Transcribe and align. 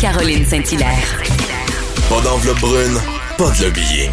Caroline 0.00 0.46
Saint-Hilaire. 0.46 1.22
Pas 2.08 2.20
d'enveloppe 2.20 2.60
brune, 2.60 3.00
pas 3.36 3.50
de 3.50 3.64
lobbying. 3.64 4.12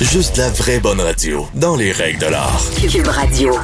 Juste 0.00 0.36
la 0.36 0.50
vraie 0.50 0.78
bonne 0.78 1.00
radio, 1.00 1.48
dans 1.54 1.74
les 1.74 1.90
règles 1.90 2.18
de 2.18 2.26
l'art. 2.26 2.62
Cube 2.90 3.08
Radio. 3.08 3.54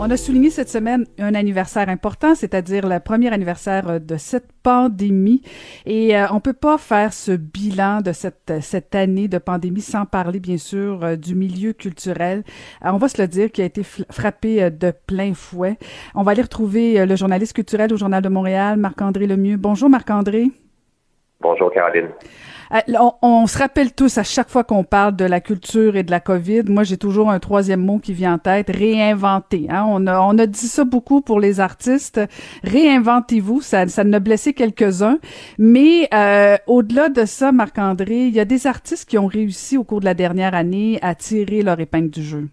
On 0.00 0.10
a 0.10 0.16
souligné 0.16 0.50
cette 0.50 0.68
semaine 0.68 1.06
un 1.20 1.34
anniversaire 1.36 1.88
important, 1.88 2.34
c'est-à-dire 2.34 2.86
le 2.88 2.98
premier 2.98 3.32
anniversaire 3.32 3.88
euh, 3.88 3.98
de 4.00 4.16
cette 4.16 4.48
pandémie. 4.64 5.40
Et 5.86 6.16
euh, 6.16 6.26
on 6.32 6.40
peut 6.40 6.52
pas 6.52 6.78
faire 6.78 7.12
ce 7.12 7.30
bilan 7.30 8.00
de 8.00 8.12
cette, 8.12 8.52
cette 8.60 8.94
année 8.96 9.28
de 9.28 9.38
pandémie 9.38 9.80
sans 9.80 10.04
parler, 10.04 10.40
bien 10.40 10.58
sûr, 10.58 11.04
euh, 11.04 11.16
du 11.16 11.36
milieu 11.36 11.72
culturel. 11.72 12.42
on 12.82 12.96
va 12.96 13.08
se 13.08 13.22
le 13.22 13.28
dire, 13.28 13.52
qui 13.52 13.62
a 13.62 13.66
été 13.66 13.82
frappé 13.84 14.68
de 14.68 14.92
plein 15.06 15.32
fouet. 15.32 15.78
On 16.16 16.24
va 16.24 16.32
aller 16.32 16.42
retrouver 16.42 17.06
le 17.06 17.14
journaliste 17.14 17.52
culturel 17.52 17.92
au 17.92 17.96
Journal 17.96 18.22
de 18.22 18.28
Montréal, 18.28 18.76
Marc-André 18.76 19.28
Lemieux. 19.28 19.56
Bonjour, 19.56 19.88
Marc-André. 19.88 20.50
Bonjour, 21.40 21.70
Caroline. 21.72 22.08
Euh, 22.72 22.78
on, 23.22 23.46
se 23.46 23.58
rappelle 23.58 23.92
tous 23.92 24.18
à 24.18 24.22
chaque 24.22 24.48
fois 24.48 24.64
qu'on 24.64 24.84
parle 24.84 25.16
de 25.16 25.24
la 25.24 25.40
culture 25.40 25.96
et 25.96 26.02
de 26.02 26.10
la 26.10 26.20
COVID, 26.20 26.64
moi 26.68 26.82
j'ai 26.82 26.96
toujours 26.96 27.30
un 27.30 27.38
troisième 27.38 27.84
mot 27.84 27.98
qui 27.98 28.12
vient 28.12 28.34
en 28.34 28.38
tête, 28.38 28.70
réinventer. 28.70 29.66
Hein? 29.68 29.84
On, 29.88 30.06
a, 30.06 30.20
on 30.20 30.38
a 30.38 30.46
dit 30.46 30.66
ça 30.66 30.84
beaucoup 30.84 31.20
pour 31.20 31.40
les 31.40 31.60
artistes. 31.60 32.20
Réinventez-vous, 32.64 33.60
ça, 33.60 33.86
ça 33.86 34.04
blessé 34.04 34.54
quelques-uns. 34.54 35.18
Mais 35.58 36.08
euh, 36.14 36.56
au-delà 36.66 37.08
de 37.10 37.24
ça, 37.24 37.52
Marc-André, 37.52 38.26
il 38.26 38.34
y 38.34 38.40
a 38.40 38.44
des 38.44 38.66
artistes 38.66 39.08
qui 39.08 39.18
ont 39.18 39.26
réussi 39.26 39.76
au 39.76 39.84
cours 39.84 40.00
de 40.00 40.06
la 40.06 40.14
dernière 40.14 40.54
année 40.54 40.98
à 41.02 41.14
tirer 41.14 41.62
leur 41.62 41.78
épingle 41.80 42.10
du 42.10 42.22
jeu. 42.22 42.48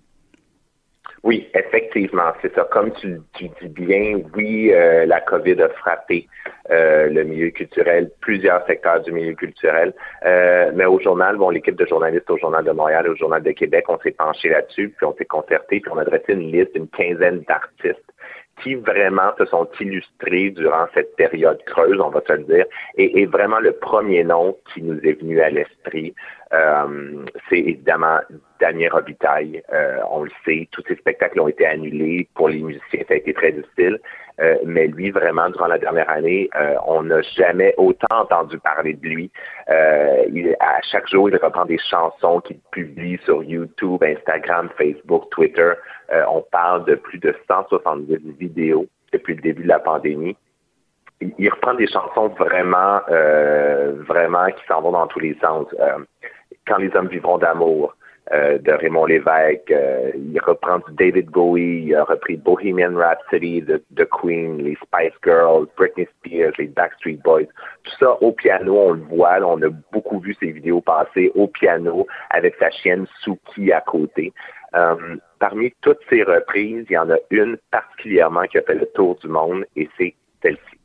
Oui, 1.23 1.47
effectivement, 1.53 2.33
c'est 2.41 2.53
ça. 2.55 2.67
Comme 2.71 2.91
tu, 2.93 3.21
tu, 3.33 3.47
dis 3.61 3.67
bien, 3.67 4.21
oui, 4.35 4.71
euh, 4.73 5.05
la 5.05 5.21
COVID 5.21 5.61
a 5.61 5.69
frappé 5.69 6.27
euh, 6.71 7.09
le 7.09 7.23
milieu 7.23 7.51
culturel, 7.51 8.09
plusieurs 8.21 8.65
secteurs 8.65 9.01
du 9.01 9.11
milieu 9.11 9.35
culturel. 9.35 9.93
Euh, 10.25 10.71
mais 10.73 10.85
au 10.85 10.99
journal, 10.99 11.37
bon, 11.37 11.51
l'équipe 11.51 11.75
de 11.75 11.85
journalistes 11.85 12.29
au 12.31 12.37
Journal 12.37 12.65
de 12.65 12.71
Montréal 12.71 13.05
et 13.05 13.09
au 13.09 13.15
Journal 13.15 13.43
de 13.43 13.51
Québec, 13.51 13.85
on 13.89 13.99
s'est 13.99 14.11
penché 14.11 14.49
là-dessus, 14.49 14.89
puis 14.97 15.05
on 15.05 15.15
s'est 15.15 15.25
concerté, 15.25 15.79
puis 15.79 15.91
on 15.93 15.97
a 15.99 16.05
dressé 16.05 16.33
une 16.33 16.51
liste 16.51 16.73
d'une 16.73 16.87
quinzaine 16.87 17.41
d'artistes 17.41 18.10
qui 18.61 18.75
vraiment 18.75 19.31
se 19.37 19.45
sont 19.45 19.67
illustrés 19.79 20.51
durant 20.51 20.85
cette 20.93 21.15
période 21.15 21.61
creuse, 21.65 21.99
on 21.99 22.09
va 22.09 22.21
se 22.27 22.33
le 22.33 22.43
dire. 22.43 22.65
Et, 22.97 23.25
vraiment 23.25 23.59
le 23.59 23.71
premier 23.73 24.23
nom 24.23 24.57
qui 24.73 24.81
nous 24.81 24.99
est 25.01 25.19
venu 25.19 25.39
à 25.41 25.49
l'esprit, 25.49 26.13
euh, 26.53 27.25
c'est 27.49 27.59
évidemment 27.59 28.19
Damien 28.59 28.89
Robitaille. 28.91 29.63
Euh, 29.71 29.99
on 30.09 30.23
le 30.23 30.31
sait, 30.45 30.67
tous 30.71 30.83
ses 30.87 30.95
spectacles 30.95 31.39
ont 31.39 31.47
été 31.47 31.65
annulés. 31.65 32.27
Pour 32.35 32.49
les 32.49 32.59
musiciens, 32.59 33.03
ça 33.07 33.13
a 33.13 33.17
été 33.17 33.33
très 33.33 33.53
difficile. 33.53 33.99
Euh, 34.39 34.57
mais 34.65 34.87
lui, 34.87 35.11
vraiment, 35.11 35.49
durant 35.49 35.67
la 35.67 35.77
dernière 35.77 36.09
année, 36.09 36.49
on 36.85 37.03
n'a 37.03 37.21
jamais 37.21 37.73
autant 37.77 38.07
entendu 38.11 38.57
parler 38.59 38.93
de 38.93 39.07
lui. 39.07 39.31
Il, 39.69 40.55
à 40.59 40.81
chaque 40.81 41.07
jour, 41.07 41.29
il 41.29 41.37
reprend 41.37 41.65
des 41.65 41.79
chansons 41.89 42.41
qu'il 42.41 42.59
publie 42.71 43.19
sur 43.23 43.43
YouTube, 43.43 44.03
Instagram, 44.03 44.69
Facebook, 44.77 45.29
Twitter. 45.31 45.73
On 46.29 46.41
parle 46.51 46.85
de 46.85 46.95
plus 46.95 47.19
de 47.19 47.35
170 47.47 48.17
vidéos 48.37 48.87
depuis 49.13 49.35
le 49.35 49.41
début 49.41 49.63
de 49.63 49.67
la 49.67 49.79
pandémie 49.79 50.35
il 51.37 51.49
reprend 51.49 51.75
des 51.75 51.85
chansons 51.85 52.29
vraiment, 52.29 53.01
vraiment 54.07 54.47
qui 54.47 54.63
s'en 54.67 54.81
vont 54.81 54.91
dans 54.91 55.05
tous 55.05 55.19
les 55.19 55.37
sens. 55.39 55.67
Quand 56.67 56.77
les 56.77 56.95
hommes 56.95 57.09
vivront 57.09 57.37
d'amour 57.37 57.95
euh, 58.31 58.59
de 58.59 58.71
Raymond 58.71 59.07
Lévesque, 59.07 59.71
euh, 59.71 60.11
il 60.15 60.39
reprend 60.39 60.77
du 60.77 60.93
David 60.93 61.31
Bowie, 61.31 61.85
il 61.87 61.95
a 61.95 62.03
repris 62.03 62.37
Bohemian 62.37 62.95
Rhapsody 62.95 63.61
de 63.61 64.03
Queen, 64.05 64.59
les 64.59 64.75
Spice 64.75 65.13
Girls, 65.23 65.65
Britney 65.75 66.07
Spears, 66.17 66.53
les 66.59 66.67
Backstreet 66.67 67.19
Boys. 67.23 67.47
Tout 67.83 67.93
ça 67.99 68.13
au 68.21 68.31
piano, 68.31 68.77
on 68.77 68.91
le 68.93 69.01
voit, 69.01 69.39
on 69.41 69.61
a 69.63 69.69
beaucoup 69.91 70.19
vu 70.19 70.35
ces 70.39 70.51
vidéos 70.51 70.81
passer 70.81 71.31
au 71.35 71.47
piano 71.47 72.05
avec 72.29 72.55
sa 72.55 72.69
chienne 72.69 73.05
Suki 73.21 73.73
à 73.73 73.81
côté. 73.81 74.31
Euh, 74.73 75.17
parmi 75.39 75.73
toutes 75.81 75.99
ces 76.09 76.23
reprises, 76.23 76.85
il 76.89 76.93
y 76.93 76.97
en 76.97 77.09
a 77.09 77.17
une 77.29 77.57
particulièrement 77.71 78.43
qui 78.43 78.57
a 78.57 78.61
fait 78.61 78.75
le 78.75 78.85
tour 78.93 79.17
du 79.21 79.27
monde 79.27 79.65
et 79.75 79.89
c'est 79.97 80.15
celle-ci. 80.41 80.77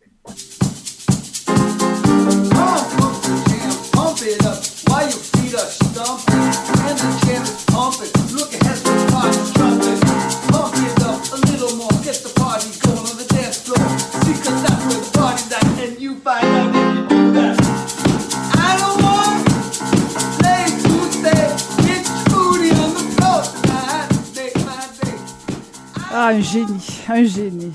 Ah, 26.12 26.28
un 26.28 26.40
génie, 26.40 27.04
un 27.08 27.24
génie. 27.24 27.72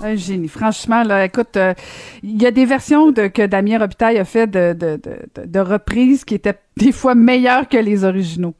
Un 0.00 0.14
génie. 0.16 0.48
Franchement, 0.48 1.02
là, 1.02 1.24
écoute, 1.24 1.56
euh, 1.56 1.74
il 2.22 2.40
y 2.40 2.46
a 2.46 2.50
des 2.50 2.66
versions 2.66 3.10
de, 3.10 3.26
que 3.26 3.46
Damien 3.46 3.78
Robitaille 3.78 4.18
a 4.18 4.24
fait 4.24 4.46
de, 4.46 4.72
de, 4.74 5.60
reprises 5.60 6.24
qui 6.24 6.34
étaient 6.34 6.58
des 6.76 6.92
fois 6.92 7.14
meilleures 7.14 7.68
que 7.68 7.78
les 7.78 8.04
originaux. 8.04 8.54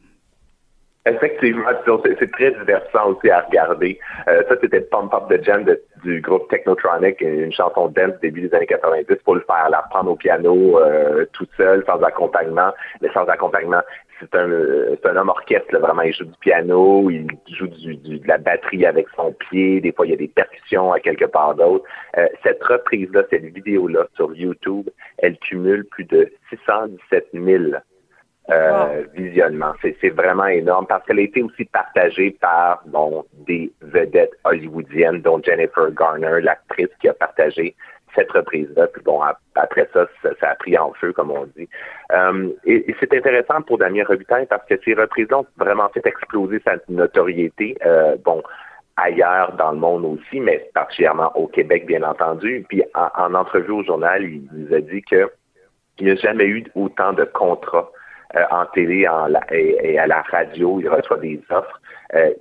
Effectivement, 1.06 1.68
c'est 2.02 2.30
très 2.32 2.50
divertissant 2.52 3.10
aussi 3.10 3.28
à 3.28 3.42
regarder. 3.42 3.98
Euh, 4.26 4.42
ça, 4.48 4.54
c'était 4.62 4.80
Pump 4.80 5.12
Up 5.12 5.24
the 5.28 5.44
Jam 5.44 5.66
du 6.02 6.20
groupe 6.22 6.48
Technotronic, 6.48 7.20
une 7.20 7.52
chanson 7.52 7.88
dance 7.88 8.18
début 8.22 8.48
des 8.48 8.54
années 8.54 8.66
90 8.66 9.16
pour 9.22 9.34
le 9.34 9.42
faire 9.42 9.68
la 9.70 9.82
prendre 9.90 10.12
au 10.12 10.16
piano 10.16 10.78
euh, 10.78 11.26
tout 11.34 11.46
seul, 11.58 11.84
sans 11.86 12.02
accompagnement. 12.02 12.70
Mais 13.02 13.10
sans 13.12 13.26
accompagnement, 13.26 13.82
c'est 14.20 14.34
un, 14.34 14.48
un 14.48 15.16
homme 15.16 15.28
orchestre, 15.28 15.76
vraiment. 15.78 16.02
Il 16.02 16.14
joue 16.14 16.24
du 16.24 16.38
piano, 16.40 17.10
il 17.10 17.26
joue 17.48 17.66
du, 17.66 17.96
de 17.96 18.28
la 18.28 18.38
batterie 18.38 18.86
avec 18.86 19.06
son 19.16 19.32
pied. 19.32 19.80
Des 19.80 19.92
fois, 19.92 20.06
il 20.06 20.10
y 20.10 20.14
a 20.14 20.18
des 20.18 20.28
percussions 20.28 20.92
à 20.92 21.00
quelque 21.00 21.24
part 21.24 21.54
d'autre. 21.54 21.84
Euh, 22.16 22.26
cette 22.42 22.62
reprise-là, 22.62 23.22
cette 23.30 23.44
vidéo-là 23.44 24.06
sur 24.14 24.34
YouTube, 24.34 24.88
elle 25.18 25.38
cumule 25.38 25.84
plus 25.84 26.04
de 26.04 26.30
617 26.50 27.28
000 27.32 27.64
euh, 28.50 29.04
visionnements. 29.14 29.72
C'est 29.82 30.10
vraiment 30.10 30.46
énorme 30.46 30.86
parce 30.86 31.04
qu'elle 31.06 31.18
a 31.18 31.22
été 31.22 31.42
aussi 31.42 31.64
partagée 31.64 32.36
par 32.40 32.82
bon, 32.86 33.24
des 33.46 33.72
vedettes 33.80 34.34
hollywoodiennes, 34.44 35.22
dont 35.22 35.40
Jennifer 35.42 35.90
Garner, 35.92 36.40
l'actrice 36.42 36.90
qui 37.00 37.08
a 37.08 37.14
partagé 37.14 37.74
cette 38.14 38.30
reprise-là. 38.32 38.86
Puis 38.88 39.02
bon, 39.02 39.20
après 39.54 39.88
ça, 39.92 40.06
ça, 40.22 40.50
a 40.50 40.54
pris 40.54 40.76
en 40.76 40.92
feu, 40.94 41.12
comme 41.12 41.30
on 41.30 41.46
dit. 41.56 41.68
Euh, 42.12 42.50
et, 42.64 42.94
c'est 43.00 43.12
intéressant 43.14 43.62
pour 43.62 43.78
Damien 43.78 44.04
Robitaille 44.06 44.46
parce 44.46 44.66
que 44.66 44.74
ces 44.84 44.94
reprises-là 44.94 45.38
ont 45.40 45.46
vraiment 45.56 45.88
fait 45.90 46.06
exploser 46.06 46.60
sa 46.64 46.76
notoriété. 46.88 47.76
Euh, 47.84 48.16
bon, 48.24 48.42
ailleurs 48.96 49.54
dans 49.56 49.72
le 49.72 49.78
monde 49.78 50.04
aussi, 50.04 50.40
mais 50.40 50.70
particulièrement 50.74 51.36
au 51.36 51.46
Québec, 51.46 51.86
bien 51.86 52.02
entendu. 52.02 52.64
Puis 52.68 52.82
en, 52.94 53.34
entrevue 53.34 53.72
au 53.72 53.82
journal, 53.82 54.22
il 54.24 54.48
nous 54.52 54.74
a 54.74 54.80
dit 54.80 55.02
que 55.02 55.30
il 55.98 56.06
n'y 56.06 56.12
a 56.12 56.16
jamais 56.16 56.46
eu 56.46 56.64
autant 56.74 57.12
de 57.12 57.24
contrats 57.24 57.90
en 58.50 58.66
télé 58.66 59.06
et, 59.50 59.98
à 59.98 60.06
la 60.06 60.22
radio. 60.22 60.80
Il 60.80 60.88
reçoit 60.88 61.18
des 61.18 61.40
offres. 61.50 61.80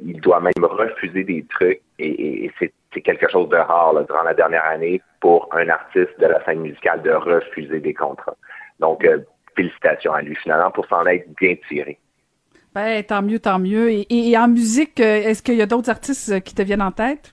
il 0.04 0.20
doit 0.22 0.40
même 0.40 0.64
refuser 0.64 1.24
des 1.24 1.46
trucs 1.50 1.82
et, 2.00 2.52
c'est 2.94 3.02
quelque 3.02 3.30
chose 3.30 3.50
de 3.50 3.56
rare 3.56 3.94
durant 4.06 4.24
la 4.24 4.34
dernière 4.34 4.66
année 4.66 5.02
pour 5.20 5.50
un 5.52 5.68
artiste 5.70 6.20
de 6.20 6.28
la 6.28 6.44
scène 6.46 6.60
musicale 6.60 7.02
de 7.02 7.12
refuser 7.12 7.80
des 7.80 7.94
contrats. 7.94 8.36
Donc, 8.80 9.04
euh, 9.06 9.20
félicitations 9.56 10.14
à 10.14 10.22
lui 10.22 10.36
finalement 10.36 10.72
pour 10.72 10.86
s'en 10.88 11.06
être 11.06 11.28
bien 11.40 11.56
tiré. 11.68 11.98
Ben, 12.74 13.04
tant 13.04 13.22
mieux, 13.22 13.40
tant 13.40 13.60
mieux. 13.60 13.90
Et, 14.10 14.38
en 14.38 14.48
musique, 14.48 15.00
euh, 15.00 15.22
est-ce 15.24 15.44
qu'il 15.44 15.56
y 15.56 15.62
a 15.62 15.66
d'autres 15.66 15.90
artistes 15.90 16.32
euh, 16.32 16.40
qui 16.40 16.56
te 16.56 16.62
viennent 16.62 16.82
en 16.82 16.92
tête? 16.92 17.32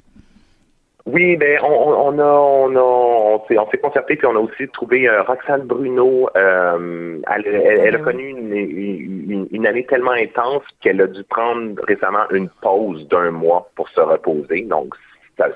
Oui, 1.13 1.37
ben 1.37 1.59
on, 1.63 2.19
a 2.19 2.25
on 2.25 2.77
a 2.77 2.81
on 2.81 3.71
s'est 3.71 3.79
concerté 3.79 4.17
puis 4.17 4.27
on 4.27 4.37
a 4.37 4.39
aussi 4.39 4.69
trouvé 4.69 5.09
Roxane 5.09 5.63
Bruno. 5.63 6.29
elle, 6.35 7.25
a 7.27 7.99
ben 7.99 8.03
connu 8.03 8.29
une, 8.29 9.49
une, 9.51 9.67
année 9.67 9.85
tellement 9.87 10.13
intense 10.13 10.63
qu'elle 10.81 11.01
a 11.01 11.07
dû 11.07 11.25
prendre 11.25 11.81
récemment 11.87 12.29
une 12.31 12.49
pause 12.63 13.09
d'un 13.09 13.31
mois 13.31 13.71
pour 13.77 13.89
se 13.89 14.01
reposer. 14.01 14.63
Donc 14.63 14.95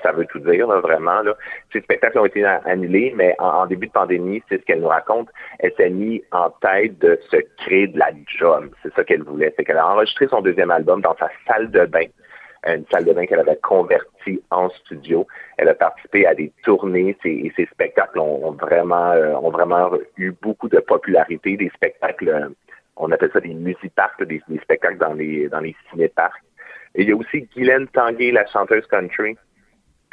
ça, 0.03 0.11
veut 0.11 0.25
tout 0.25 0.39
dire, 0.39 0.67
vraiment. 0.67 1.21
Là. 1.21 1.35
Ces 1.71 1.81
spectacles 1.81 2.19
ont 2.19 2.25
été 2.25 2.43
annulés, 2.43 3.13
mais 3.15 3.35
en, 3.39 3.65
début 3.65 3.87
de 3.87 3.91
pandémie, 3.91 4.41
c'est 4.49 4.59
ce 4.59 4.65
qu'elle 4.65 4.81
nous 4.81 4.87
raconte. 4.87 5.29
Elle 5.59 5.73
s'est 5.77 5.89
mise 5.89 6.21
en 6.31 6.49
tête 6.49 6.97
de 6.99 7.19
se 7.29 7.37
créer 7.57 7.87
de 7.87 7.99
la 7.99 8.11
job. 8.39 8.69
C'est 8.83 8.93
ça 8.93 9.03
qu'elle 9.03 9.23
voulait. 9.23 9.53
C'est 9.55 9.63
qu'elle 9.63 9.77
a 9.77 9.87
enregistré 9.87 10.27
son 10.27 10.41
deuxième 10.41 10.71
album 10.71 11.01
dans 11.01 11.15
sa 11.17 11.29
salle 11.47 11.69
de 11.71 11.85
bain 11.85 12.05
une 12.65 12.85
salle 12.91 13.05
de 13.05 13.13
bain 13.13 13.25
qu'elle 13.25 13.39
avait 13.39 13.59
convertie 13.61 14.41
en 14.49 14.69
studio. 14.69 15.27
Elle 15.57 15.69
a 15.69 15.75
participé 15.75 16.25
à 16.25 16.33
des 16.33 16.51
tournées 16.63 17.15
et 17.23 17.51
ces 17.55 17.65
spectacles 17.67 18.19
ont, 18.19 18.51
vraiment 18.51 19.11
euh, 19.11 19.33
ont 19.35 19.51
vraiment 19.51 19.91
eu 20.17 20.31
beaucoup 20.41 20.69
de 20.69 20.79
popularité. 20.79 21.57
Des 21.57 21.69
spectacles, 21.75 22.29
euh, 22.29 22.49
on 22.95 23.11
appelle 23.11 23.31
ça 23.33 23.39
des 23.39 23.53
musiparks, 23.53 24.23
des, 24.23 24.41
des 24.47 24.59
spectacles 24.59 24.97
dans 24.97 25.13
les 25.13 25.47
dans 25.49 25.59
les 25.59 25.75
cinéparks. 25.89 26.41
Il 26.95 27.09
y 27.09 27.11
a 27.11 27.15
aussi 27.15 27.41
Guylaine 27.53 27.87
Tanguay, 27.89 28.31
la 28.31 28.45
chanteuse 28.47 28.87
country, 28.87 29.37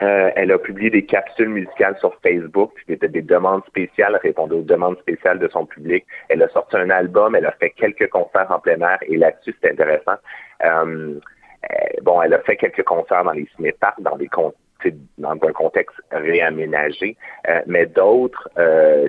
Euh, 0.03 0.31
elle 0.35 0.51
a 0.51 0.59
publié 0.59 0.91
des 0.91 1.05
capsules 1.05 1.51
musicales 1.51 1.97
sur 1.99 2.13
Facebook, 2.23 2.73
c'était 2.89 3.09
des 3.09 3.23
demandes 3.23 3.65
spéciales, 3.67 4.17
répondait 4.17 4.57
aux 4.57 4.63
demandes 4.63 4.99
spéciales 4.99 5.39
de 5.39 5.49
son 5.49 5.65
public. 5.65 6.05
Elle 6.29 6.43
a 6.43 6.49
sorti 6.49 6.77
un 6.77 6.91
album, 6.91 7.37
elle 7.37 7.47
a 7.47 7.53
fait 7.53 7.71
quelques 7.71 8.09
concerts 8.09 8.51
en 8.51 8.59
plein 8.59 8.81
air 8.81 8.99
et 9.03 9.17
là-dessus, 9.17 9.55
c'est 9.61 9.71
intéressant. 9.71 10.19
Bon, 12.03 12.23
elle 12.23 12.35
a 12.35 12.41
fait 12.41 12.56
quelques 12.56 12.85
concerts 12.85 13.25
dans 13.25 13.32
les 13.32 13.47
cinéparks, 13.56 14.00
dans 14.00 14.17
des 14.17 14.29
dans 15.19 15.31
un 15.31 15.53
contexte 15.53 15.97
réaménagé, 16.11 17.17
mais 17.67 17.87
d'autres, 17.87 18.49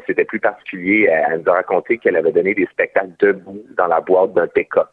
c'était 0.05 0.25
plus 0.25 0.39
particulier. 0.39 1.09
Elle 1.09 1.39
nous 1.39 1.49
a 1.49 1.55
raconté 1.55 1.97
qu'elle 1.97 2.15
avait 2.15 2.31
donné 2.31 2.53
des 2.53 2.67
spectacles 2.67 3.13
debout 3.19 3.63
dans 3.75 3.87
la 3.87 3.99
boîte 3.99 4.33
d'un 4.33 4.47
pick-up. 4.47 4.89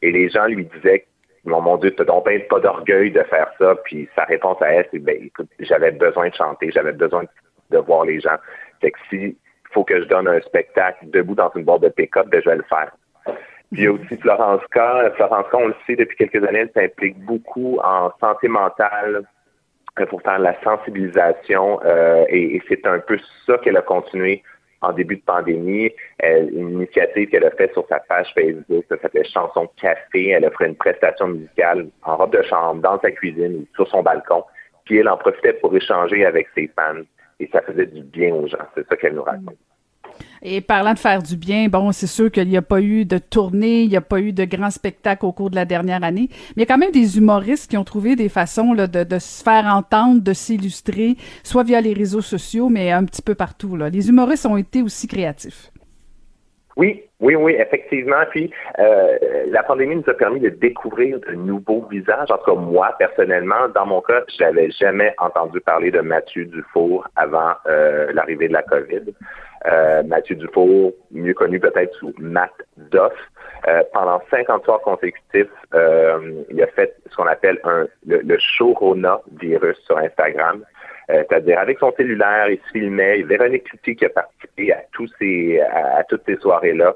Et 0.00 0.12
les 0.12 0.28
gens 0.28 0.46
lui 0.46 0.64
disaient 0.76 1.06
mon, 1.44 1.60
mon 1.60 1.76
Dieu, 1.76 1.92
t'as 1.94 2.04
donc 2.04 2.28
pas 2.48 2.60
d'orgueil 2.60 3.10
de 3.10 3.22
faire 3.24 3.52
ça. 3.58 3.74
Puis 3.84 4.08
sa 4.14 4.24
réponse 4.24 4.62
à 4.62 4.72
elle, 4.72 4.86
c'est 4.92 5.00
ben 5.00 5.16
écoute, 5.20 5.48
j'avais 5.58 5.90
besoin 5.90 6.28
de 6.28 6.34
chanter, 6.34 6.70
j'avais 6.70 6.92
besoin 6.92 7.24
de 7.70 7.78
voir 7.78 8.04
les 8.04 8.20
gens. 8.20 8.36
Fait 8.80 8.92
que 8.92 8.98
si 9.10 9.36
faut 9.72 9.82
que 9.82 10.00
je 10.00 10.06
donne 10.06 10.28
un 10.28 10.40
spectacle 10.42 11.10
debout 11.10 11.34
dans 11.34 11.50
une 11.56 11.64
boîte 11.64 11.82
de 11.82 11.88
pick-up, 11.88 12.28
ben 12.28 12.40
je 12.44 12.48
vais 12.48 12.56
le 12.56 12.64
faire. 12.64 12.92
Il 13.72 13.80
y 13.80 13.86
a 13.86 13.92
aussi 13.92 14.16
Florence 14.18 14.62
K. 14.70 14.78
Florence 15.16 15.46
K, 15.50 15.54
on 15.54 15.68
le 15.68 15.74
sait 15.86 15.96
depuis 15.96 16.16
quelques 16.16 16.46
années, 16.46 16.60
elle 16.60 16.72
s'implique 16.74 17.18
beaucoup 17.20 17.78
en 17.82 18.12
santé 18.20 18.46
mentale 18.46 19.22
euh, 19.98 20.06
pour 20.06 20.22
faire 20.22 20.38
la 20.38 20.54
sensibilisation 20.62 21.80
euh, 21.84 22.24
et, 22.28 22.56
et 22.56 22.62
c'est 22.68 22.86
un 22.86 22.98
peu 22.98 23.18
ça 23.46 23.58
qu'elle 23.58 23.76
a 23.78 23.82
continué 23.82 24.42
en 24.82 24.92
début 24.92 25.16
de 25.16 25.22
pandémie, 25.22 25.90
une 26.20 26.70
initiative 26.70 27.28
qu'elle 27.28 27.44
a 27.44 27.50
faite 27.52 27.72
sur 27.72 27.86
sa 27.88 28.00
page 28.00 28.32
Facebook, 28.34 28.84
ça 28.88 28.98
s'appelait 28.98 29.24
Chanson 29.24 29.70
Café. 29.80 30.30
Elle 30.30 30.44
offrait 30.44 30.66
une 30.66 30.76
prestation 30.76 31.28
musicale 31.28 31.86
en 32.02 32.16
robe 32.16 32.32
de 32.32 32.42
chambre, 32.42 32.82
dans 32.82 33.00
sa 33.00 33.12
cuisine, 33.12 33.64
sur 33.74 33.88
son 33.88 34.02
balcon. 34.02 34.44
Puis 34.84 34.98
elle 34.98 35.08
en 35.08 35.16
profitait 35.16 35.52
pour 35.54 35.74
échanger 35.74 36.26
avec 36.26 36.48
ses 36.54 36.68
fans. 36.76 37.02
Et 37.38 37.48
ça 37.52 37.62
faisait 37.62 37.86
du 37.86 38.02
bien 38.02 38.34
aux 38.34 38.46
gens. 38.46 38.66
C'est 38.74 38.86
ça 38.88 38.96
qu'elle 38.96 39.14
nous 39.14 39.22
raconte. 39.22 39.56
Et 40.44 40.60
parlant 40.60 40.92
de 40.92 40.98
faire 40.98 41.22
du 41.22 41.36
bien, 41.36 41.68
bon, 41.68 41.92
c'est 41.92 42.08
sûr 42.08 42.28
qu'il 42.28 42.48
n'y 42.48 42.56
a 42.56 42.62
pas 42.62 42.80
eu 42.80 43.04
de 43.04 43.18
tournée, 43.18 43.82
il 43.82 43.88
n'y 43.88 43.96
a 43.96 44.00
pas 44.00 44.18
eu 44.18 44.32
de 44.32 44.44
grands 44.44 44.70
spectacles 44.70 45.24
au 45.24 45.30
cours 45.30 45.50
de 45.50 45.54
la 45.54 45.64
dernière 45.64 46.02
année, 46.02 46.28
mais 46.30 46.54
il 46.56 46.60
y 46.60 46.62
a 46.64 46.66
quand 46.66 46.78
même 46.78 46.90
des 46.90 47.16
humoristes 47.16 47.70
qui 47.70 47.76
ont 47.76 47.84
trouvé 47.84 48.16
des 48.16 48.28
façons 48.28 48.72
là, 48.72 48.88
de, 48.88 49.18
se 49.20 49.42
faire 49.44 49.66
entendre, 49.66 50.20
de 50.20 50.32
s'illustrer, 50.32 51.14
soit 51.44 51.62
via 51.62 51.80
les 51.80 51.92
réseaux 51.92 52.20
sociaux, 52.20 52.68
mais 52.68 52.90
un 52.90 53.04
petit 53.04 53.22
peu 53.22 53.36
partout. 53.36 53.76
Là. 53.76 53.88
Les 53.88 54.08
humoristes 54.08 54.44
ont 54.46 54.56
été 54.56 54.82
aussi 54.82 55.06
créatifs. 55.06 55.70
Oui, 56.76 57.04
oui, 57.20 57.36
oui, 57.36 57.54
effectivement. 57.58 58.24
Puis 58.30 58.50
euh, 58.78 59.18
la 59.48 59.62
pandémie 59.62 59.96
nous 59.96 60.10
a 60.10 60.14
permis 60.14 60.40
de 60.40 60.48
découvrir 60.48 61.20
de 61.20 61.34
nouveaux 61.34 61.86
visages. 61.90 62.30
En 62.30 62.38
tout 62.38 62.54
cas, 62.54 62.60
moi, 62.60 62.94
personnellement, 62.98 63.68
dans 63.74 63.86
mon 63.86 64.00
cas, 64.00 64.22
je 64.26 64.42
n'avais 64.42 64.70
jamais 64.70 65.14
entendu 65.18 65.60
parler 65.60 65.90
de 65.90 66.00
Mathieu 66.00 66.46
Dufour 66.46 67.06
avant 67.14 67.52
euh, 67.66 68.10
l'arrivée 68.14 68.48
de 68.48 68.54
la 68.54 68.62
COVID. 68.62 69.12
Euh, 69.66 70.02
Mathieu 70.02 70.34
Dufour, 70.34 70.92
mieux 71.12 71.34
connu 71.34 71.60
peut-être 71.60 71.94
sous 71.96 72.12
Matt 72.18 72.52
Duff. 72.76 73.12
Euh, 73.68 73.82
pendant 73.92 74.20
50 74.30 74.64
soirs 74.64 74.80
consécutifs, 74.80 75.46
euh, 75.74 76.42
il 76.50 76.60
a 76.62 76.66
fait 76.66 76.96
ce 77.08 77.14
qu'on 77.14 77.26
appelle 77.26 77.60
un, 77.62 77.86
le, 78.06 78.20
le 78.22 78.38
Shorona 78.38 79.20
virus 79.40 79.76
sur 79.86 79.98
Instagram. 79.98 80.64
C'est-à-dire 81.08 81.58
avec 81.58 81.78
son 81.78 81.92
cellulaire, 81.94 82.48
il 82.48 82.56
se 82.58 82.72
filmait. 82.72 83.22
Véronique 83.22 83.64
Cloutier 83.64 83.96
qui 83.96 84.06
a 84.06 84.08
participé 84.08 84.72
à 84.72 84.82
tous 84.92 85.12
ces 85.18 85.60
à, 85.60 86.02
toutes 86.04 86.22
ces 86.24 86.36
soirées-là. 86.36 86.94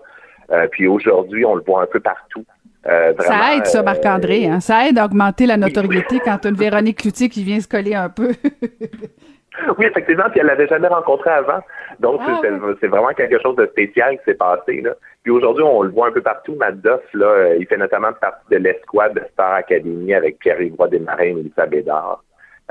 puis 0.70 0.86
aujourd'hui, 0.86 1.44
on 1.44 1.54
le 1.54 1.62
voit 1.62 1.82
un 1.82 1.86
peu 1.86 2.00
partout. 2.00 2.46
ça 2.84 3.54
aide, 3.54 3.66
ça, 3.66 3.82
Marc-André. 3.82 4.46
Hein? 4.46 4.60
Ça 4.60 4.88
aide 4.88 4.98
à 4.98 5.04
augmenter 5.04 5.44
la 5.44 5.58
notoriété 5.58 6.20
quand 6.24 6.46
une 6.46 6.54
Véronique 6.54 7.02
Cloutier 7.02 7.28
qui 7.28 7.44
vient 7.44 7.60
se 7.60 7.68
coller 7.68 7.94
un 7.94 8.08
peu. 8.08 8.32
Oui, 9.78 9.86
effectivement, 9.86 10.24
puis 10.30 10.40
elle 10.40 10.46
l'avait 10.46 10.66
jamais 10.66 10.88
rencontré 10.88 11.30
avant. 11.30 11.60
Donc, 12.00 12.20
ah, 12.26 12.40
c'est 12.80 12.88
vraiment 12.88 13.12
quelque 13.14 13.40
chose 13.40 13.56
de 13.56 13.66
spécial 13.66 14.18
qui 14.18 14.24
s'est 14.24 14.34
passé. 14.34 14.80
Là. 14.82 14.94
Puis 15.22 15.32
aujourd'hui, 15.32 15.64
on 15.64 15.82
le 15.82 15.90
voit 15.90 16.08
un 16.08 16.12
peu 16.12 16.22
partout. 16.22 16.54
Matt 16.54 16.80
Duff, 16.80 17.02
là, 17.14 17.26
euh, 17.26 17.56
il 17.58 17.66
fait 17.66 17.76
notamment 17.76 18.12
partie 18.12 18.48
de 18.50 18.56
l'escouade 18.58 19.14
de 19.14 19.22
Star 19.32 19.54
Academy 19.54 20.14
avec 20.14 20.38
Pierre-Yves 20.38 20.76
Desmarais 20.90 21.30
et 21.30 21.34
Mélissa 21.34 21.66
Bédard. 21.66 22.22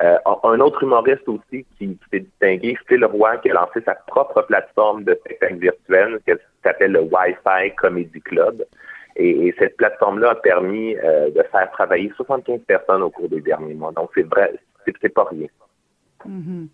Euh, 0.04 0.18
un 0.44 0.60
autre 0.60 0.84
humoriste 0.84 1.28
aussi 1.28 1.66
qui, 1.78 1.98
s'est 2.12 2.20
distingué, 2.20 2.78
Phil 2.88 3.06
Roy, 3.06 3.38
qui 3.38 3.50
a 3.50 3.54
lancé 3.54 3.82
sa 3.86 3.96
propre 3.96 4.42
plateforme 4.42 5.06
de 5.06 5.16
spectacle 5.16 5.56
virtuel 5.56 6.20
qui 6.26 6.34
s'appelle 6.64 6.92
le 6.92 7.02
Wi-Fi 7.02 7.74
Comedy 7.78 8.22
Club. 8.22 8.64
Et, 9.16 9.56
cette 9.58 9.78
plateforme-là 9.78 10.32
a 10.32 10.36
permis 10.36 10.98
euh, 10.98 11.30
de 11.30 11.42
faire 11.44 11.72
travailler 11.72 12.12
75 12.18 12.60
personnes 12.68 13.04
au 13.04 13.10
cours 13.10 13.30
des 13.30 13.40
derniers 13.40 13.74
mois. 13.74 13.94
Donc, 13.94 14.10
c'est 14.14 14.28
vrai, 14.28 14.54
c'est 14.86 15.10
pas 15.10 15.24
rien. 15.32 15.48
Mhm. 16.28 16.68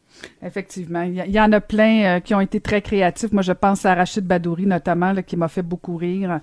Effectivement. 0.44 1.02
Il 1.02 1.32
y, 1.32 1.40
en 1.40 1.52
a 1.52 1.62
plein 1.62 2.18
euh, 2.18 2.20
qui 2.20 2.34
ont 2.34 2.42
été 2.42 2.60
très 2.60 2.82
créatifs. 2.82 3.32
Moi, 3.32 3.42
je 3.42 3.52
pense 3.52 3.86
à 3.86 3.94
Rachid 3.96 4.26
Badouri, 4.26 4.66
notamment, 4.66 5.14
qui 5.16 5.38
m'a 5.38 5.48
fait 5.48 5.62
beaucoup 5.62 5.98
rire 5.98 6.32
euh, 6.32 6.40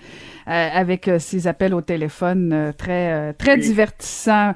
avec 0.47 1.09
euh, 1.09 1.19
ses 1.19 1.47
appels 1.47 1.75
au 1.75 1.81
téléphone 1.81 2.73
très, 2.77 3.33
très 3.35 3.57
divertissants. 3.57 4.55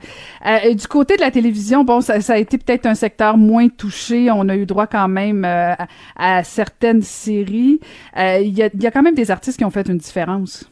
du 0.75 0.87
côté 0.87 1.17
de 1.17 1.23
la 1.23 1.31
télévision, 1.31 1.85
bon, 1.85 2.01
ça, 2.01 2.15
a 2.33 2.39
été 2.39 2.59
peut-être 2.59 2.87
un 2.87 2.95
secteur 2.95 3.37
moins 3.37 3.69
touché. 3.69 4.31
On 4.31 4.49
a 4.49 4.57
eu 4.57 4.67
droit 4.67 4.87
quand 4.87 5.09
même 5.09 5.45
à, 5.45 6.45
certaines 6.45 7.03
séries. 7.03 7.81
Il 8.17 8.57
y, 8.57 8.63
a, 8.63 8.71
y, 8.73 8.87
a, 8.87 8.91
quand 8.91 9.03
même 9.03 9.15
des 9.15 9.31
artistes 9.31 9.59
qui 9.59 9.65
ont 9.65 9.71
fait 9.71 9.89
une 9.89 9.99
différence. 9.99 10.69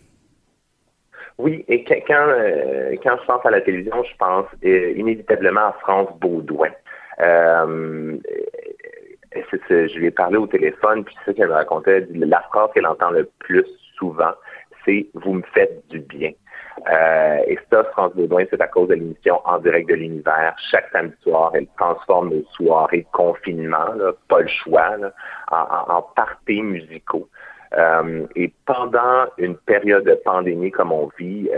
Oui, 1.38 1.65
et 1.69 1.85
quand, 1.85 2.27
quand 3.03 3.17
je 3.21 3.27
pense 3.27 3.47
à 3.47 3.50
la 3.50 3.62
télévision, 3.62 4.03
je 4.05 4.17
pense 4.19 4.47
inévitablement 4.62 5.69
à 5.69 5.77
France 5.81 6.09
Baudouin. 6.21 6.69
Euh, 7.20 8.19
je 9.70 9.99
lui 9.99 10.06
ai 10.06 10.11
parlé 10.11 10.37
au 10.37 10.46
téléphone, 10.46 11.05
puis 11.05 11.14
c'est 11.19 11.31
ça 11.31 11.34
qu'elle 11.34 11.49
me 11.49 11.55
racontait. 11.55 12.06
La 12.14 12.40
phrase 12.43 12.70
qu'elle 12.75 12.87
entend 12.87 13.11
le 13.11 13.28
plus 13.38 13.67
souvent, 13.96 14.32
c'est 14.84 15.06
Vous 15.14 15.34
me 15.34 15.43
faites 15.55 15.87
du 15.88 16.00
bien. 16.00 16.32
Euh, 16.90 17.38
et 17.46 17.58
ça, 17.70 17.84
France 17.93 18.14
Baudouin, 18.14 18.44
c'est 18.49 18.61
à 18.61 18.67
cause 18.67 18.88
de 18.88 18.94
l'émission 18.94 19.40
En 19.44 19.58
direct 19.58 19.88
de 19.90 19.94
l'univers. 19.94 20.55
Chaque 20.70 20.88
samedi 20.93 21.14
soir, 21.22 21.52
elle 21.55 21.67
transforme 21.76 22.31
nos 22.31 22.44
soirées 22.52 23.02
de 23.02 23.06
confinement, 23.12 23.93
pas 24.28 24.40
le 24.40 24.49
choix, 24.49 24.96
en, 25.50 25.94
en, 25.94 26.02
parties 26.17 26.62
musicaux. 26.62 27.28
Euh, 27.76 28.26
et 28.34 28.52
pendant 28.64 29.26
une 29.37 29.56
période 29.56 30.05
de 30.05 30.14
pandémie 30.25 30.70
comme 30.70 30.90
on 30.93 31.11
vit, 31.19 31.50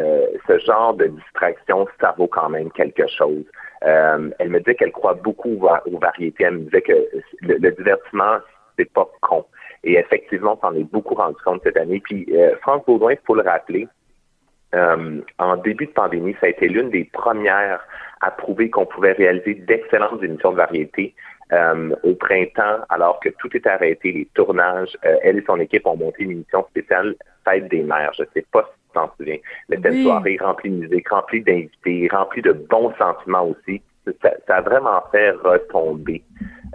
ce 0.48 0.58
genre 0.58 0.94
de 0.94 1.06
distraction, 1.06 1.86
ça 2.00 2.14
vaut 2.18 2.26
quand 2.26 2.48
même 2.48 2.70
quelque 2.72 3.06
chose. 3.06 3.44
Euh, 3.84 4.30
elle 4.38 4.50
me 4.50 4.58
disait 4.58 4.74
qu'elle 4.74 4.92
croit 4.92 5.14
beaucoup 5.14 5.50
aux, 5.86 5.98
variétés. 5.98 6.44
Elle 6.44 6.54
me 6.54 6.64
disait 6.64 6.82
que 6.82 6.92
le, 7.40 7.70
divertissement, 7.70 8.38
c'est 8.78 8.92
pas 8.92 9.08
con. 9.20 9.44
Et 9.84 9.94
effectivement, 9.94 10.58
on 10.62 10.68
s'en 10.68 10.74
est 10.74 10.84
beaucoup 10.84 11.14
rendu 11.14 11.36
compte 11.44 11.62
cette 11.64 11.76
année. 11.76 12.00
Puis 12.00 12.26
euh, 12.32 12.56
France 12.62 12.84
Baudouin, 12.86 13.12
il 13.12 13.18
faut 13.26 13.34
le 13.34 13.42
rappeler, 13.42 13.88
euh, 14.74 15.20
en 15.38 15.56
début 15.56 15.86
de 15.86 15.92
pandémie, 15.92 16.36
ça 16.40 16.46
a 16.46 16.50
été 16.50 16.68
l'une 16.68 16.90
des 16.90 17.04
premières 17.04 17.84
à 18.20 18.30
prouver 18.30 18.70
qu'on 18.70 18.86
pouvait 18.86 19.12
réaliser 19.12 19.54
d'excellentes 19.54 20.22
émissions 20.22 20.52
de 20.52 20.56
variété 20.56 21.14
au 22.02 22.14
printemps, 22.14 22.78
alors 22.88 23.20
que 23.20 23.28
tout 23.28 23.54
était 23.54 23.68
arrêté, 23.68 24.10
les 24.10 24.24
tournages. 24.32 24.96
elle 25.02 25.36
et 25.36 25.44
son 25.46 25.60
équipe 25.60 25.86
ont 25.86 25.98
monté 25.98 26.22
une 26.22 26.30
émission 26.30 26.64
spéciale 26.70 27.14
Fête 27.44 27.68
des 27.68 27.82
mères. 27.82 28.12
Je 28.16 28.22
ne 28.22 28.28
sais 28.32 28.46
pas 28.50 28.72
t'en 28.92 29.10
souviens. 29.16 29.38
La 29.68 29.76
belle 29.76 30.02
soirée 30.02 30.38
remplie 30.40 30.70
de 30.70 30.76
musique, 30.76 31.08
remplie 31.08 31.42
d'invités, 31.42 32.08
remplie 32.10 32.42
de 32.42 32.52
bons 32.52 32.92
sentiments 32.98 33.48
aussi. 33.48 33.82
Ça, 34.20 34.56
a 34.56 34.60
vraiment 34.60 35.02
fait 35.12 35.30
retomber 35.30 36.22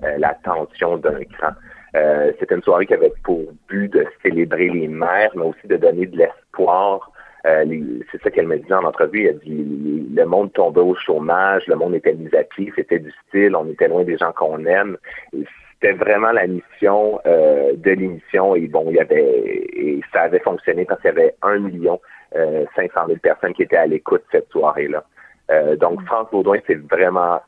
euh, 0.04 0.18
la 0.18 0.34
tension 0.44 0.98
d'un 0.98 1.24
cran. 1.26 1.50
Euh, 1.96 2.32
C'était 2.40 2.56
une 2.56 2.64
soirée 2.64 2.86
qui 2.86 2.94
avait 2.94 3.14
pour 3.24 3.44
but 3.68 3.92
de 3.92 4.06
célébrer 4.24 4.70
les 4.70 4.88
mères, 4.88 5.32
mais 5.36 5.44
aussi 5.44 5.68
de 5.68 5.76
donner 5.78 6.06
de 6.06 6.18
l'espoir. 6.18 7.12
Euh, 7.46 7.66
c'est 8.12 8.22
ça 8.22 8.32
qu'elle 8.32 8.48
me 8.48 8.58
disait 8.58 8.74
en 8.74 8.84
entrevue. 8.84 9.26
Elle 9.26 9.40
dit 9.40 10.08
le 10.14 10.26
monde 10.26 10.52
tombait 10.54 10.82
au 10.82 10.96
chômage, 10.96 11.64
le 11.68 11.76
monde 11.76 11.96
était 11.96 12.14
mis 12.14 12.34
à 12.36 12.44
pied, 12.44 12.72
c'était 12.76 13.00
du 13.00 13.14
style, 13.28 13.56
on 13.56 13.70
était 13.70 13.88
loin 13.88 14.04
des 14.04 14.18
gens 14.18 14.32
qu'on 14.32 14.66
aime. 14.66 14.98
C'était 15.80 15.94
vraiment 15.94 16.32
la 16.32 16.48
mission 16.48 17.20
euh, 17.26 17.74
de 17.76 17.92
l'émission 17.92 18.56
et 18.56 18.68
bon, 18.68 18.86
il 18.90 18.96
y 18.96 19.00
avait 19.00 19.68
et 19.74 20.02
ça 20.12 20.22
avait 20.22 20.40
fonctionné 20.40 20.86
parce 20.86 21.02
qu'il 21.02 21.10
y 21.10 21.14
avait 21.14 21.36
un 21.44 21.60
million 21.60 22.00
500 22.34 22.38
euh, 22.38 23.08
000 23.08 23.20
personnes 23.20 23.54
qui 23.54 23.64
étaient 23.64 23.78
à 23.78 23.86
l'écoute 23.86 24.24
cette 24.32 24.50
soirée-là. 24.52 25.04
Euh, 25.52 25.76
donc, 25.76 26.04
France 26.06 26.28
Baudouin, 26.32 26.60
c'est 26.68 26.80
vraiment 26.90 27.42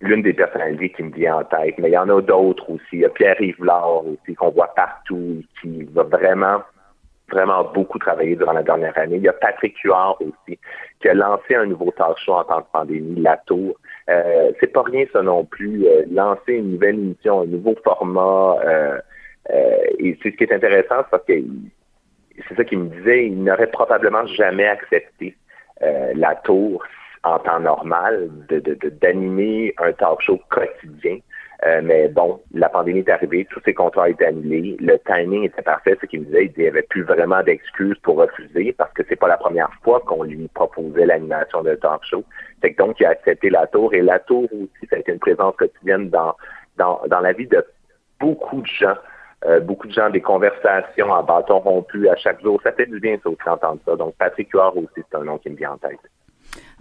l'une 0.00 0.22
des 0.22 0.32
personnalités 0.32 0.90
qui 0.90 1.02
me 1.02 1.12
vient 1.12 1.36
en 1.36 1.44
tête. 1.44 1.76
Mais 1.78 1.90
il 1.90 1.94
y 1.94 1.98
en 1.98 2.08
a 2.08 2.20
d'autres 2.20 2.70
aussi. 2.70 2.86
Il 2.92 3.00
y 3.00 3.04
a 3.04 3.10
Pierre 3.10 3.36
Rivlard 3.38 4.06
aussi, 4.06 4.34
qu'on 4.34 4.50
voit 4.50 4.74
partout, 4.74 5.42
qui 5.60 5.84
va 5.92 6.02
vraiment, 6.02 6.62
vraiment 7.30 7.64
beaucoup 7.64 7.98
travailler 7.98 8.36
durant 8.36 8.52
la 8.52 8.62
dernière 8.62 8.96
année. 8.98 9.16
Il 9.16 9.22
y 9.22 9.28
a 9.28 9.32
Patrick 9.32 9.78
Huard 9.84 10.16
aussi, 10.20 10.58
qui 11.00 11.08
a 11.08 11.14
lancé 11.14 11.54
un 11.54 11.66
nouveau 11.66 11.90
talk 11.92 12.16
en 12.28 12.44
temps 12.44 12.60
de 12.60 12.64
pandémie, 12.72 13.20
La 13.20 13.36
Tour. 13.46 13.76
Euh, 14.10 14.52
c'est 14.60 14.72
pas 14.72 14.82
rien 14.82 15.04
ça 15.12 15.22
non 15.22 15.44
plus. 15.44 15.86
Euh, 15.86 16.04
lancer 16.10 16.54
une 16.54 16.72
nouvelle 16.72 16.96
émission, 16.96 17.42
un 17.42 17.46
nouveau 17.46 17.74
format. 17.84 18.56
et 19.98 20.18
c'est 20.22 20.30
ce 20.30 20.36
qui 20.36 20.44
est 20.44 20.52
intéressant, 20.52 21.04
parce 21.10 21.24
que 21.24 21.32
c'est 22.48 22.54
ça 22.56 22.64
qu'il 22.64 22.78
me 22.78 22.88
disait, 22.88 23.26
il 23.26 23.42
n'aurait 23.42 23.70
probablement 23.70 24.26
jamais 24.26 24.66
accepté 24.66 25.36
euh, 25.82 26.12
la 26.14 26.34
tour 26.36 26.84
en 27.22 27.38
temps 27.38 27.60
normal, 27.60 28.30
de 28.48 28.60
d'animer 29.00 29.74
un 29.78 29.92
talk 29.92 30.20
show 30.22 30.40
quotidien. 30.50 31.18
Euh, 31.66 31.80
mais 31.82 32.08
bon, 32.08 32.40
la 32.54 32.70
pandémie 32.70 33.00
est 33.00 33.08
arrivée, 33.10 33.46
tous 33.50 33.60
ces 33.64 33.74
contrats 33.74 34.02
ont 34.02 34.06
été 34.06 34.24
annulés, 34.24 34.76
le 34.80 34.96
timing 35.00 35.44
était 35.44 35.60
parfait, 35.60 35.98
ce 36.00 36.06
qu'il 36.06 36.20
me 36.20 36.24
disait, 36.24 36.50
il 36.56 36.62
n'y 36.62 36.68
avait 36.68 36.82
plus 36.82 37.02
vraiment 37.02 37.42
d'excuses 37.42 37.98
pour 38.02 38.16
refuser 38.16 38.72
parce 38.72 38.92
que 38.94 39.02
c'est 39.08 39.16
pas 39.16 39.28
la 39.28 39.36
première 39.36 39.70
fois 39.82 40.00
qu'on 40.00 40.22
lui 40.22 40.48
proposait 40.54 41.04
l'animation 41.04 41.62
d'un 41.62 41.76
talk 41.76 42.02
show. 42.04 42.24
C'est 42.62 42.78
donc 42.78 42.98
il 42.98 43.04
a 43.04 43.10
accepté 43.10 43.50
la 43.50 43.66
tour 43.66 43.92
et 43.92 44.00
la 44.00 44.18
tour 44.20 44.44
aussi, 44.44 44.86
ça 44.88 44.96
a 44.96 44.98
été 45.00 45.12
une 45.12 45.18
présence 45.18 45.54
quotidienne 45.56 46.08
dans 46.08 46.34
dans, 46.78 47.02
dans 47.08 47.20
la 47.20 47.32
vie 47.32 47.46
de 47.46 47.62
beaucoup 48.18 48.62
de 48.62 48.66
gens. 48.66 48.96
Euh, 49.46 49.58
beaucoup 49.58 49.86
de 49.86 49.92
gens, 49.92 50.10
des 50.10 50.20
conversations 50.20 51.14
à 51.14 51.22
bâton 51.22 51.60
rompu 51.60 52.08
à 52.10 52.16
chaque 52.16 52.42
jour. 52.42 52.60
Ça 52.62 52.72
fait 52.72 52.84
du 52.84 53.00
bien, 53.00 53.16
ça 53.22 53.30
aussi, 53.30 53.48
entendre 53.48 53.80
ça. 53.86 53.96
Donc, 53.96 54.14
Patrick 54.16 54.50
Huard 54.52 54.76
aussi, 54.76 54.88
c'est 54.96 55.14
un 55.14 55.24
nom 55.24 55.38
qui 55.38 55.48
me 55.48 55.56
vient 55.56 55.72
en 55.72 55.78
tête. 55.78 55.98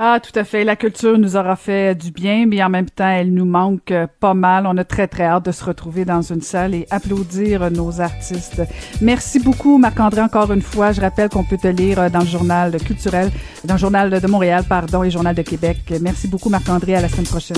Ah, 0.02 0.20
tout 0.22 0.38
à 0.40 0.46
fait. 0.46 0.64
La 0.64 0.78
culture 0.78 1.18
nous 1.18 1.36
aura 1.36 1.58
fait 1.58 1.94
du 1.94 2.12
bien, 2.12 2.46
mais 2.46 2.64
en 2.64 2.70
même 2.70 2.90
temps, 2.90 3.10
elle 3.10 3.34
nous 3.34 3.44
manque 3.44 3.94
pas 4.22 4.34
mal. 4.34 4.66
On 4.66 4.78
a 4.78 4.86
très, 4.86 5.08
très 5.08 5.26
hâte 5.26 5.46
de 5.46 5.52
se 5.52 5.64
retrouver 5.66 6.06
dans 6.06 6.22
une 6.22 6.42
salle 6.42 6.74
et 6.74 6.88
applaudir 6.90 7.70
nos 7.70 8.00
artistes. 8.00 8.62
Merci 9.02 9.40
beaucoup, 9.40 9.78
Marc-André, 9.78 10.22
encore 10.22 10.54
une 10.54 10.62
fois. 10.62 10.94
Je 10.94 11.02
rappelle 11.02 11.28
qu'on 11.28 11.44
peut 11.44 11.58
te 11.58 11.68
lire 11.68 12.10
dans 12.10 12.20
le 12.20 12.26
journal 12.26 12.78
culturel, 12.82 13.30
dans 13.66 13.74
le 13.74 13.80
journal 13.80 14.22
de 14.22 14.28
Montréal, 14.28 14.64
pardon, 14.70 15.04
et 15.04 15.08
le 15.08 15.12
journal 15.12 15.36
de 15.36 15.42
Québec. 15.42 15.80
Merci 16.02 16.30
beaucoup, 16.30 16.50
Marc-André. 16.50 16.96
À 16.96 17.02
la 17.02 17.10
semaine 17.10 17.26
prochaine. 17.26 17.58